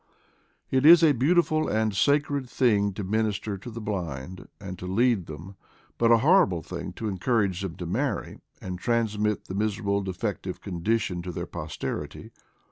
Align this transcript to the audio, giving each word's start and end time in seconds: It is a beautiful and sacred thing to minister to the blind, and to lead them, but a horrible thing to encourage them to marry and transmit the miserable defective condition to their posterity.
It 0.71 0.83
is 0.83 1.03
a 1.03 1.11
beautiful 1.11 1.67
and 1.69 1.95
sacred 1.95 2.49
thing 2.49 2.91
to 2.93 3.03
minister 3.03 3.55
to 3.59 3.69
the 3.69 3.79
blind, 3.79 4.47
and 4.59 4.79
to 4.79 4.87
lead 4.87 5.27
them, 5.27 5.57
but 5.99 6.11
a 6.11 6.17
horrible 6.25 6.63
thing 6.63 6.91
to 6.93 7.07
encourage 7.07 7.61
them 7.61 7.75
to 7.75 7.85
marry 7.85 8.39
and 8.59 8.79
transmit 8.79 9.45
the 9.45 9.53
miserable 9.53 10.01
defective 10.01 10.59
condition 10.59 11.21
to 11.21 11.31
their 11.31 11.45
posterity. 11.45 12.31